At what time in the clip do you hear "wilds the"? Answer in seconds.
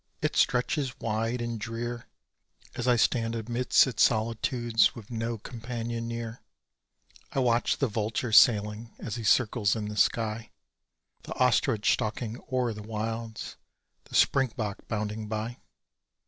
12.81-14.15